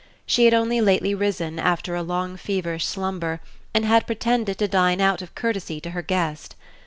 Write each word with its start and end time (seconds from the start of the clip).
She 0.25 0.45
had 0.45 0.53
only 0.55 0.81
lately 0.81 1.13
risen, 1.13 1.59
after 1.59 1.93
a 1.93 2.01
long 2.01 2.35
feverish 2.35 2.87
slumber, 2.87 3.39
and 3.71 3.85
had 3.85 4.07
pretended 4.07 4.57
to 4.57 4.67
dine 4.67 4.99
out 4.99 5.21
of 5.21 5.35
courtesy 5.35 5.79
to 5.79 5.91
her 5.91 6.01
guest. 6.01 6.55